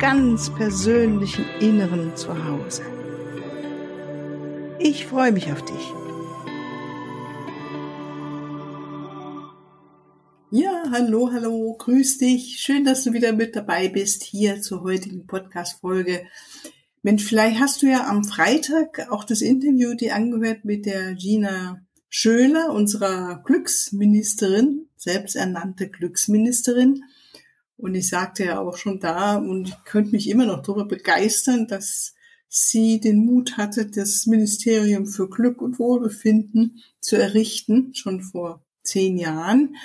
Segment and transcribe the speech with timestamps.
[0.00, 2.82] ganz persönlichen Inneren zu Hause.
[4.78, 5.92] Ich freue mich auf dich.
[10.50, 12.58] Ja, hallo, hallo, grüß dich.
[12.58, 16.26] Schön, dass du wieder mit dabei bist hier zur heutigen Podcast-Folge
[17.02, 21.80] Mensch, vielleicht hast du ja am Freitag auch das Interview dir angehört mit der Gina
[22.10, 27.04] Schöler, unserer Glücksministerin, selbsternannte Glücksministerin.
[27.80, 31.66] Und ich sagte ja auch schon da, und ich könnte mich immer noch darüber begeistern,
[31.66, 32.14] dass
[32.48, 39.16] sie den Mut hatte, das Ministerium für Glück und Wohlbefinden zu errichten, schon vor zehn
[39.16, 39.76] Jahren.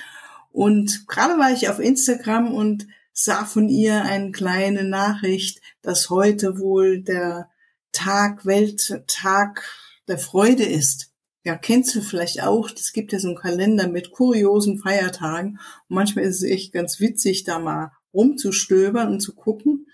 [0.52, 6.60] Und gerade war ich auf Instagram und sah von ihr eine kleine Nachricht, dass heute
[6.60, 7.50] wohl der
[7.92, 9.64] Tag, Welttag
[10.08, 11.15] der Freude ist.
[11.46, 15.60] Ja, kennst du vielleicht auch, es gibt ja so einen Kalender mit kuriosen Feiertagen.
[15.88, 19.86] Und manchmal ist es echt ganz witzig, da mal rumzustöbern und zu gucken.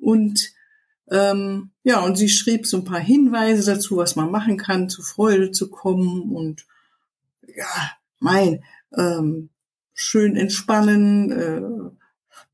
[0.00, 0.50] Und
[1.08, 5.02] ähm, ja, und sie schrieb so ein paar Hinweise dazu, was man machen kann, zu
[5.02, 6.66] Freude zu kommen und
[7.54, 8.64] ja, mein,
[8.96, 9.50] ähm,
[9.94, 11.99] schön entspannen, äh,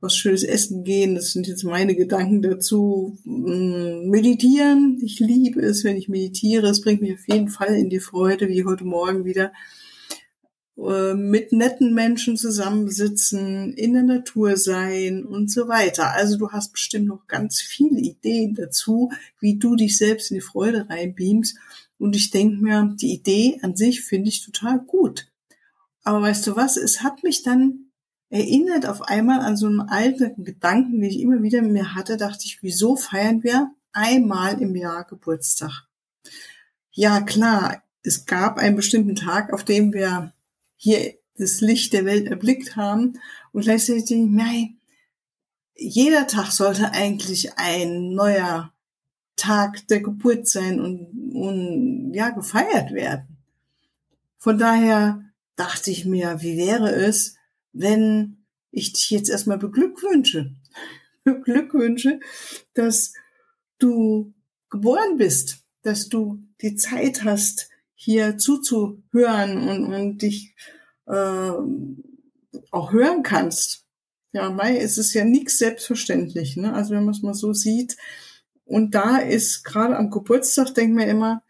[0.07, 1.15] was Schönes essen gehen.
[1.15, 3.19] Das sind jetzt meine Gedanken dazu.
[3.25, 4.99] Mm, meditieren.
[5.03, 6.69] Ich liebe es, wenn ich meditiere.
[6.69, 9.53] Es bringt mich auf jeden Fall in die Freude, wie heute Morgen wieder.
[10.79, 16.13] Äh, mit netten Menschen zusammensitzen, in der Natur sein und so weiter.
[16.13, 20.43] Also du hast bestimmt noch ganz viele Ideen dazu, wie du dich selbst in die
[20.43, 21.57] Freude reinbeamst.
[21.99, 25.27] Und ich denke mir, die Idee an sich finde ich total gut.
[26.05, 26.77] Aber weißt du was?
[26.77, 27.86] Es hat mich dann
[28.29, 32.17] erinnert auf einmal an so einen alten Gedanken, den ich immer wieder mit mir hatte,
[32.17, 35.87] dachte ich, wieso feiern wir einmal im Jahr Geburtstag?
[36.91, 40.33] Ja, klar, es gab einen bestimmten Tag, auf dem wir
[40.77, 43.19] hier das Licht der Welt erblickt haben
[43.53, 44.77] und gleichzeitig denke ich, nein,
[45.75, 48.73] jeder Tag sollte eigentlich ein neuer
[49.37, 53.37] Tag der Geburt sein und, und ja, gefeiert werden.
[54.39, 55.23] Von daher
[55.57, 57.37] dachte ich mir, wie wäre es,
[57.79, 60.55] wenn ich dich jetzt erstmal beglückwünsche,
[61.25, 62.21] beglückwünsche,
[62.75, 63.13] dass
[63.79, 64.35] du
[64.71, 70.55] geboren bist, dass du die Zeit hast, hier zuzuhören und, und dich
[71.07, 71.53] äh,
[72.71, 73.85] auch hören kannst.
[74.33, 76.75] Ja, Mai, es ist ja nichts selbstverständlich, ne?
[76.75, 77.97] Also wenn man es mal so sieht.
[78.65, 81.43] Und da ist gerade am Geburtstag, denkt man immer,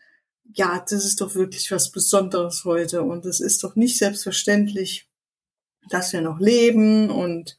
[0.54, 5.05] ja, das ist doch wirklich was Besonderes heute und das ist doch nicht selbstverständlich,
[5.90, 7.56] dass wir noch leben und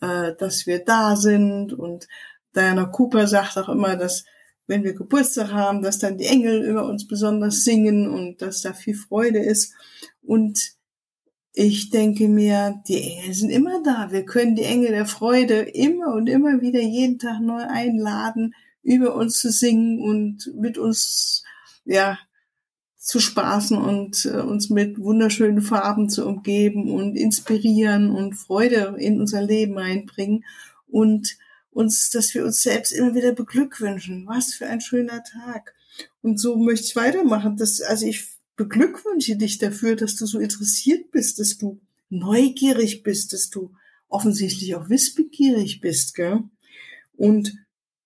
[0.00, 1.72] äh, dass wir da sind.
[1.72, 2.08] Und
[2.54, 4.24] Diana Cooper sagt auch immer, dass
[4.66, 8.72] wenn wir Geburtstag haben, dass dann die Engel über uns besonders singen und dass da
[8.72, 9.74] viel Freude ist.
[10.22, 10.74] Und
[11.52, 14.12] ich denke mir, die Engel sind immer da.
[14.12, 19.16] Wir können die Engel der Freude immer und immer wieder jeden Tag neu einladen, über
[19.16, 21.44] uns zu singen und mit uns,
[21.84, 22.18] ja,
[23.00, 29.20] zu spaßen und äh, uns mit wunderschönen Farben zu umgeben und inspirieren und Freude in
[29.20, 30.44] unser Leben einbringen
[30.86, 31.38] und
[31.70, 34.26] uns, dass wir uns selbst immer wieder beglückwünschen.
[34.26, 35.74] Was für ein schöner Tag.
[36.20, 37.56] Und so möchte ich weitermachen.
[37.56, 41.80] Das, also ich beglückwünsche dich dafür, dass du so interessiert bist, dass du
[42.10, 43.72] neugierig bist, dass du
[44.10, 46.42] offensichtlich auch wissbegierig bist, gell?
[47.16, 47.54] Und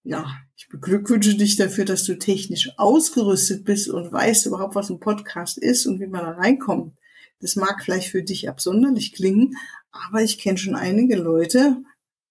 [0.04, 5.00] ja, ich beglückwünsche dich dafür, dass du technisch ausgerüstet bist und weißt überhaupt, was ein
[5.00, 6.96] Podcast ist und wie man da reinkommt.
[7.40, 9.56] Das mag vielleicht für dich absonderlich klingen,
[9.90, 11.82] aber ich kenne schon einige Leute,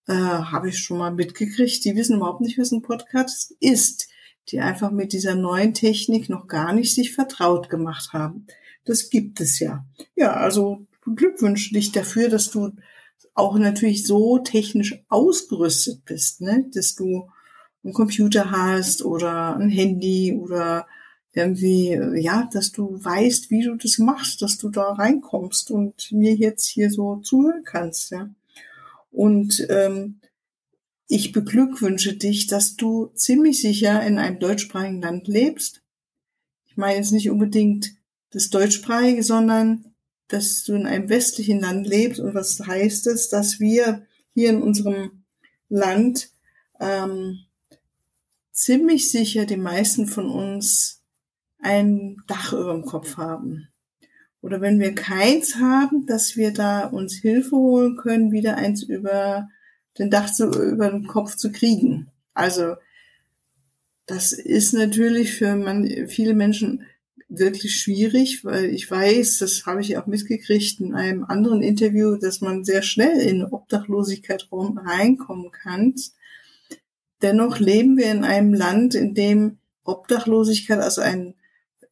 [0.08, 4.08] äh, habe ich schon mal mitgekriegt, die wissen überhaupt nicht, was ein Podcast ist,
[4.50, 8.46] die einfach mit dieser neuen Technik noch gar nicht sich vertraut gemacht haben.
[8.86, 9.86] Das gibt es ja.
[10.16, 12.72] Ja, also beglückwünsche dich dafür, dass du
[13.34, 16.70] auch natürlich so technisch ausgerüstet bist, ne?
[16.74, 17.30] dass du
[17.84, 20.88] einen Computer hast oder ein Handy oder
[21.34, 26.36] irgendwie, ja, dass du weißt, wie du das machst, dass du da reinkommst und mir
[26.36, 28.30] jetzt hier so zuhören kannst, ja.
[29.12, 30.20] Und ähm,
[31.08, 35.82] ich beglückwünsche dich, dass du ziemlich sicher in einem deutschsprachigen Land lebst.
[36.66, 37.94] Ich meine jetzt nicht unbedingt
[38.32, 39.94] das deutschsprachige, sondern
[40.28, 42.20] dass du in einem westlichen Land lebst.
[42.20, 45.24] Und was heißt es, dass wir hier in unserem
[45.70, 46.32] Land
[46.80, 47.42] ähm,
[48.54, 51.02] ziemlich sicher die meisten von uns
[51.60, 53.68] ein Dach über dem Kopf haben.
[54.42, 59.50] Oder wenn wir keins haben, dass wir da uns Hilfe holen können, wieder eins über
[59.98, 62.12] den Dach zu, über den Kopf zu kriegen.
[62.34, 62.76] Also,
[64.06, 66.84] das ist natürlich für man, viele Menschen
[67.30, 72.42] wirklich schwierig, weil ich weiß, das habe ich auch mitgekriegt in einem anderen Interview, dass
[72.42, 75.96] man sehr schnell in Obdachlosigkeit reinkommen kann.
[77.24, 81.34] Dennoch leben wir in einem Land, in dem Obdachlosigkeit, also ein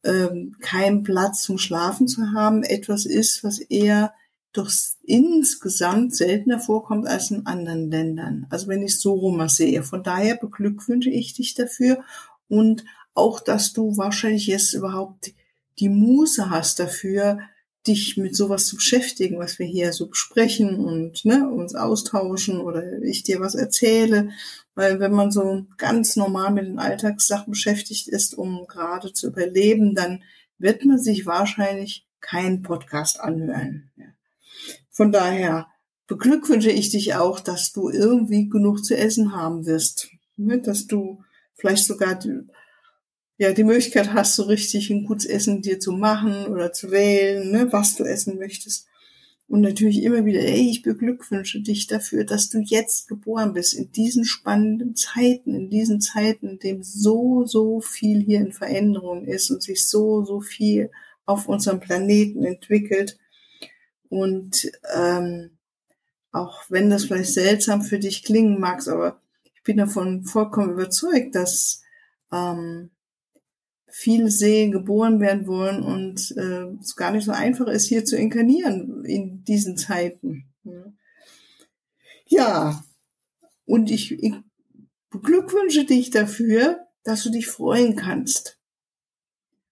[0.04, 4.12] ähm, kein Platz zum Schlafen zu haben, etwas ist, was eher
[4.52, 4.70] doch
[5.04, 8.46] insgesamt seltener vorkommt als in anderen Ländern.
[8.50, 9.82] Also wenn ich so rum sehe.
[9.82, 12.04] Von daher beglückwünsche ich dich dafür
[12.48, 12.84] und
[13.14, 15.32] auch, dass du wahrscheinlich jetzt überhaupt
[15.78, 17.38] die Muße hast dafür,
[17.86, 23.02] dich mit sowas zu beschäftigen, was wir hier so besprechen und ne, uns austauschen oder
[23.02, 24.30] ich dir was erzähle.
[24.74, 29.94] Weil wenn man so ganz normal mit den Alltagssachen beschäftigt ist, um gerade zu überleben,
[29.94, 30.22] dann
[30.58, 33.90] wird man sich wahrscheinlich keinen Podcast anhören.
[34.90, 35.66] Von daher
[36.06, 40.08] beglückwünsche ich dich auch, dass du irgendwie genug zu essen haben wirst.
[40.36, 41.22] Ne, dass du
[41.54, 42.18] vielleicht sogar
[43.36, 47.50] ja, die Möglichkeit hast, so richtig ein gutes Essen dir zu machen oder zu wählen,
[47.50, 48.86] ne, was du essen möchtest.
[49.52, 53.92] Und natürlich immer wieder, ey, ich beglückwünsche dich dafür, dass du jetzt geboren bist, in
[53.92, 59.50] diesen spannenden Zeiten, in diesen Zeiten, in dem so, so viel hier in Veränderung ist
[59.50, 60.90] und sich so, so viel
[61.26, 63.18] auf unserem Planeten entwickelt.
[64.08, 65.50] Und ähm,
[66.30, 69.20] auch wenn das vielleicht seltsam für dich klingen mag, aber
[69.54, 71.82] ich bin davon vollkommen überzeugt, dass
[72.32, 72.88] ähm,
[73.94, 78.16] viele Seelen geboren werden wollen und äh, es gar nicht so einfach ist, hier zu
[78.16, 80.46] inkarnieren in diesen Zeiten.
[82.26, 82.82] Ja,
[83.66, 84.34] und ich, ich
[85.10, 88.58] beglückwünsche dich dafür, dass du dich freuen kannst.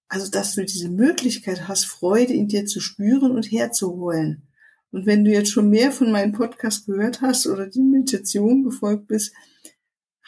[0.08, 4.48] Also, dass du diese Möglichkeit hast, Freude in dir zu spüren und herzuholen.
[4.90, 9.08] Und wenn du jetzt schon mehr von meinem Podcast gehört hast oder die Meditation befolgt
[9.08, 9.32] bist,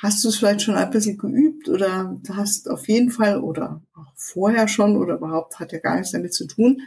[0.03, 4.13] hast du es vielleicht schon ein bisschen geübt oder hast auf jeden Fall oder auch
[4.17, 6.83] vorher schon oder überhaupt hat ja gar nichts damit zu tun,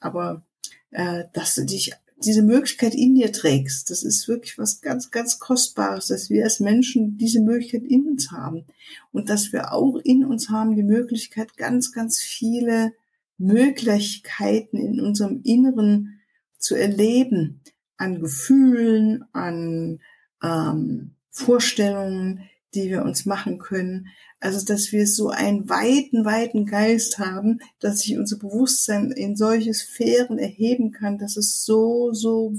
[0.00, 0.44] aber
[0.90, 5.38] äh, dass du dich diese Möglichkeit in dir trägst, das ist wirklich was ganz, ganz
[5.38, 8.64] Kostbares, dass wir als Menschen diese Möglichkeit in uns haben
[9.12, 12.94] und dass wir auch in uns haben die Möglichkeit, ganz, ganz viele
[13.38, 16.20] Möglichkeiten in unserem Inneren
[16.58, 17.60] zu erleben,
[17.98, 20.00] an Gefühlen, an
[20.42, 24.08] ähm, Vorstellungen, die wir uns machen können.
[24.40, 29.72] Also, dass wir so einen weiten, weiten Geist haben, dass sich unser Bewusstsein in solche
[29.72, 32.54] Sphären erheben kann, dass es so, so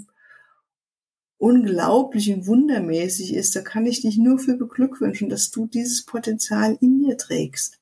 [1.37, 3.55] unglaublich und wundermäßig ist.
[3.55, 7.79] Da kann ich dich nur für beglückwünschen, dass du dieses Potenzial in dir trägst.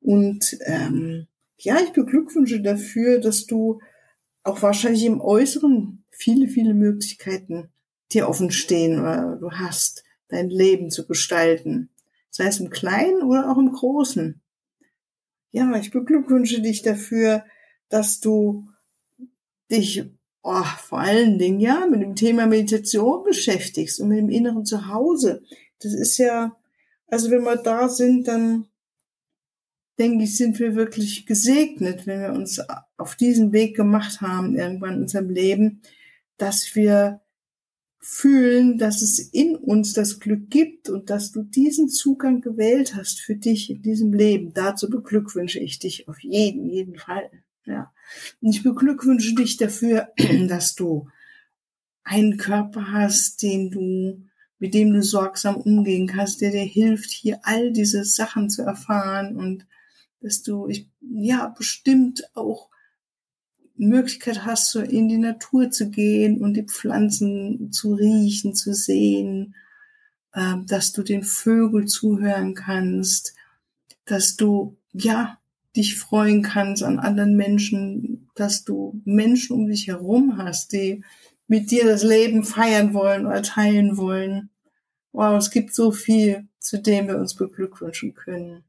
[0.00, 1.26] Und ähm,
[1.58, 3.80] ja, ich beglückwünsche dafür, dass du
[4.42, 7.70] auch wahrscheinlich im Äußeren viele, viele Möglichkeiten
[8.12, 11.90] dir offen stehen oder du hast dein Leben zu gestalten.
[12.30, 14.40] Sei es im Kleinen oder auch im Großen.
[15.52, 17.44] Ja, ich beglückwünsche dich dafür,
[17.88, 18.66] dass du
[19.70, 20.04] dich
[20.44, 25.42] oh, vor allen Dingen ja mit dem Thema Meditation beschäftigst und mit dem inneren Zuhause.
[25.80, 26.56] Das ist ja,
[27.08, 28.66] also wenn wir da sind, dann
[29.98, 32.60] denke ich, sind wir wirklich gesegnet, wenn wir uns
[32.96, 35.82] auf diesen Weg gemacht haben, irgendwann in unserem Leben,
[36.36, 37.20] dass wir
[38.06, 43.18] fühlen, dass es in uns das Glück gibt und dass du diesen Zugang gewählt hast
[43.18, 44.52] für dich in diesem Leben.
[44.52, 47.30] Dazu beglückwünsche ich dich auf jeden, jeden Fall.
[47.64, 47.94] Ja.
[48.42, 50.08] Und ich beglückwünsche dich dafür,
[50.48, 51.08] dass du
[52.02, 54.22] einen Körper hast, den du,
[54.58, 59.34] mit dem du sorgsam umgehen kannst, der dir hilft, hier all diese Sachen zu erfahren
[59.36, 59.66] und
[60.20, 62.68] dass du, ich, ja, bestimmt auch
[63.76, 69.54] Möglichkeit hast, so in die Natur zu gehen und die Pflanzen zu riechen, zu sehen,
[70.32, 73.34] äh, dass du den Vögel zuhören kannst,
[74.04, 75.38] dass du, ja,
[75.76, 81.02] dich freuen kannst an anderen Menschen, dass du Menschen um dich herum hast, die
[81.48, 84.50] mit dir das Leben feiern wollen oder teilen wollen.
[85.12, 88.64] Wow, es gibt so viel, zu dem wir uns beglückwünschen können.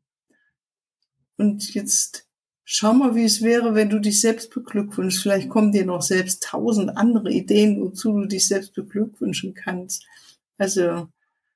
[1.38, 2.25] Und jetzt
[2.66, 5.22] schau mal, wie es wäre, wenn du dich selbst beglückwünschst.
[5.22, 10.06] Vielleicht kommen dir noch selbst tausend andere Ideen, wozu du dich selbst beglückwünschen kannst.
[10.58, 11.08] Also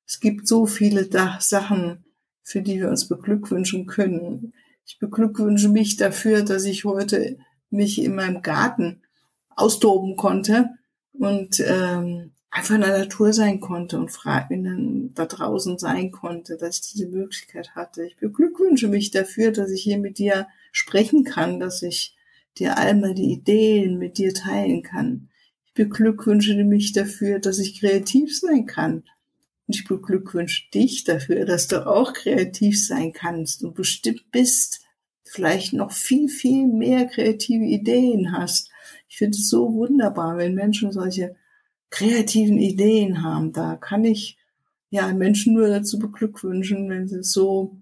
[0.06, 2.06] es gibt so viele Sachen,
[2.44, 4.54] für die wir uns beglückwünschen können.
[4.86, 7.38] Ich beglückwünsche mich dafür, dass ich heute
[7.70, 9.02] mich in meinem Garten
[9.56, 10.70] austoben konnte
[11.14, 16.78] und ähm, einfach in der Natur sein konnte und dann da draußen sein konnte, dass
[16.78, 18.06] ich diese Möglichkeit hatte.
[18.06, 22.16] Ich beglückwünsche mich dafür, dass ich hier mit dir sprechen kann, dass ich
[22.58, 25.30] dir all meine Ideen mit dir teilen kann.
[25.66, 29.04] Ich beglückwünsche mich dafür, dass ich kreativ sein kann.
[29.68, 34.82] Und ich beglückwünsche dich dafür, dass du auch kreativ sein kannst und bestimmt bist,
[35.24, 38.72] vielleicht noch viel, viel mehr kreative Ideen hast.
[39.08, 41.36] Ich finde es so wunderbar, wenn Menschen solche
[41.92, 43.54] kreativen Ideen haben.
[43.54, 44.38] Da kann ich
[44.90, 47.78] ja Menschen nur dazu beglückwünschen, wenn sie so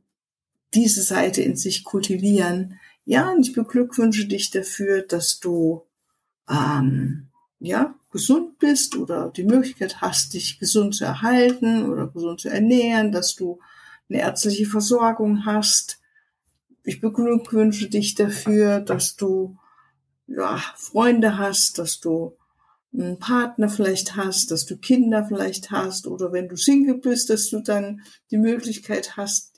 [0.73, 2.79] diese Seite in sich kultivieren.
[3.05, 5.83] Ja, und ich beglückwünsche dich dafür, dass du
[6.49, 7.27] ähm,
[7.59, 13.11] ja gesund bist oder die Möglichkeit hast, dich gesund zu erhalten oder gesund zu ernähren,
[13.11, 13.59] dass du
[14.09, 15.99] eine ärztliche Versorgung hast.
[16.83, 19.57] Ich beglückwünsche dich dafür, dass du
[20.27, 22.37] ja, Freunde hast, dass du
[22.93, 27.49] einen Partner vielleicht hast, dass du Kinder vielleicht hast oder wenn du Single bist, dass
[27.49, 29.56] du dann die Möglichkeit hast,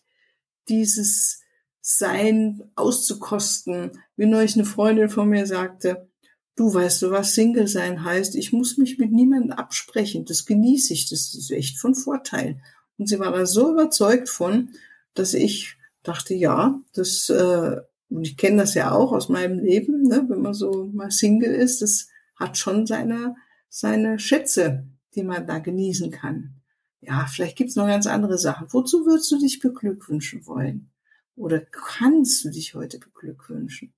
[0.70, 1.42] dieses
[1.82, 3.92] Sein auszukosten.
[4.16, 6.10] Wie neulich eine Freundin von mir sagte,
[6.56, 10.94] du weißt du, was Single sein heißt, ich muss mich mit niemandem absprechen, das genieße
[10.94, 12.62] ich, das ist echt von Vorteil.
[12.98, 14.70] Und sie war da so überzeugt von,
[15.14, 17.78] dass ich dachte, ja, das, äh,
[18.10, 21.54] und ich kenne das ja auch aus meinem Leben, ne, wenn man so mal Single
[21.54, 23.36] ist, das hat schon seine,
[23.70, 24.86] seine Schätze,
[25.16, 26.59] die man da genießen kann.
[27.02, 28.68] Ja, vielleicht gibt's noch ganz andere Sachen.
[28.72, 30.92] Wozu würdest du dich beglückwünschen wollen?
[31.36, 33.94] Oder kannst du dich heute beglückwünschen?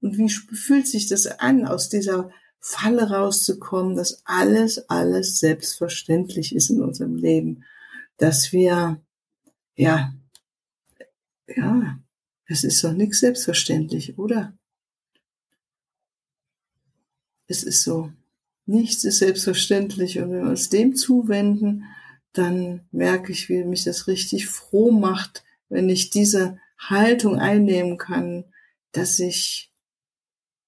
[0.00, 6.68] Und wie fühlt sich das an, aus dieser Falle rauszukommen, dass alles, alles selbstverständlich ist
[6.70, 7.64] in unserem Leben,
[8.18, 9.00] dass wir,
[9.76, 10.12] ja,
[11.46, 11.98] ja,
[12.46, 14.56] es ist doch nichts selbstverständlich, oder?
[17.46, 18.12] Es ist so.
[18.66, 20.18] Nichts ist selbstverständlich.
[20.18, 21.84] Und wenn wir uns dem zuwenden,
[22.36, 28.44] dann merke ich, wie mich das richtig froh macht, wenn ich diese Haltung einnehmen kann,
[28.92, 29.72] dass ich,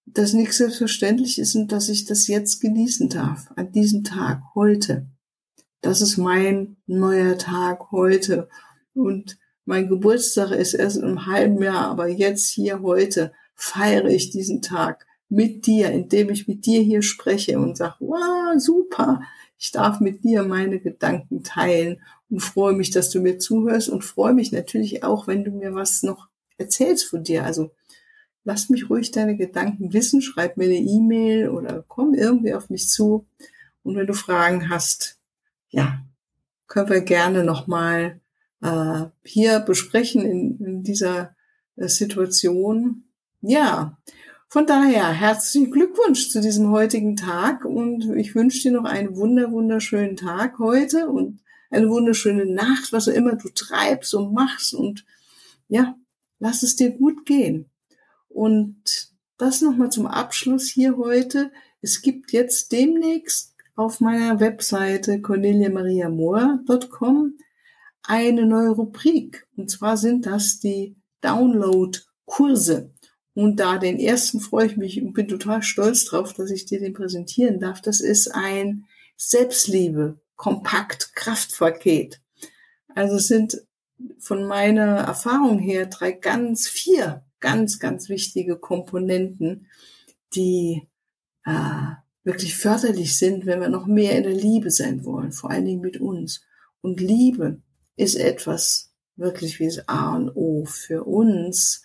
[0.06, 5.06] dass nichts selbstverständlich ist und dass ich das jetzt genießen darf, an diesem Tag, heute.
[5.80, 8.48] Das ist mein neuer Tag heute.
[8.94, 14.62] Und mein Geburtstag ist erst einem halben Jahr, aber jetzt hier heute feiere ich diesen
[14.62, 19.22] Tag mit dir, indem ich mit dir hier spreche und sage, wow, super,
[19.58, 24.04] ich darf mit dir meine Gedanken teilen und freue mich, dass du mir zuhörst und
[24.04, 27.44] freue mich natürlich auch, wenn du mir was noch erzählst von dir.
[27.44, 27.72] Also
[28.44, 32.88] lass mich ruhig deine Gedanken wissen, schreib mir eine E-Mail oder komm irgendwie auf mich
[32.88, 33.26] zu.
[33.82, 35.18] Und wenn du Fragen hast,
[35.70, 36.02] ja,
[36.66, 38.20] können wir gerne nochmal
[38.62, 41.34] äh, hier besprechen in, in dieser
[41.76, 43.04] äh, Situation.
[43.40, 43.98] Ja,
[44.48, 49.52] von daher herzlichen Glückwunsch zu diesem heutigen Tag und ich wünsche dir noch einen wunder,
[49.52, 51.40] wunderschönen Tag heute und
[51.70, 55.04] eine wunderschöne Nacht, was auch immer du treibst und machst und
[55.68, 55.94] ja,
[56.38, 57.66] lass es dir gut gehen.
[58.28, 61.52] Und das nochmal zum Abschluss hier heute.
[61.82, 67.34] Es gibt jetzt demnächst auf meiner Webseite corneliamariamohr.com
[68.02, 69.46] eine neue Rubrik.
[69.56, 72.90] Und zwar sind das die Download-Kurse.
[73.38, 76.80] Und da den ersten freue ich mich und bin total stolz drauf, dass ich dir
[76.80, 77.80] den präsentieren darf.
[77.80, 82.20] Das ist ein Selbstliebe, kompakt Kraftpaket.
[82.96, 83.62] Also es sind
[84.18, 89.68] von meiner Erfahrung her drei ganz, vier ganz, ganz wichtige Komponenten,
[90.34, 90.88] die
[91.44, 91.92] äh,
[92.24, 95.80] wirklich förderlich sind, wenn wir noch mehr in der Liebe sein wollen, vor allen Dingen
[95.80, 96.42] mit uns.
[96.80, 97.62] Und Liebe
[97.94, 101.84] ist etwas wirklich wie das A und O für uns,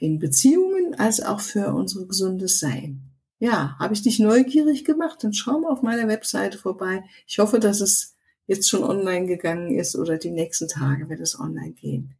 [0.00, 3.02] in Beziehungen als auch für unser gesundes Sein.
[3.38, 5.24] Ja, habe ich dich neugierig gemacht?
[5.24, 7.04] Dann schau mal auf meiner Webseite vorbei.
[7.26, 8.14] Ich hoffe, dass es
[8.46, 12.14] jetzt schon online gegangen ist oder die nächsten Tage wird es online gehen.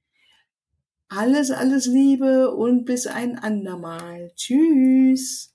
[1.09, 4.33] Alles, alles Liebe und bis ein andermal.
[4.37, 5.50] Tschüss.